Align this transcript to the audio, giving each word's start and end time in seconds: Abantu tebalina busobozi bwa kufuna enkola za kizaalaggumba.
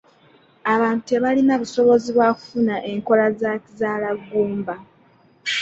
Abantu 0.73 1.01
tebalina 1.09 1.53
busobozi 1.61 2.09
bwa 2.15 2.29
kufuna 2.37 2.75
enkola 2.91 3.25
za 3.39 3.51
kizaalaggumba. 3.63 4.75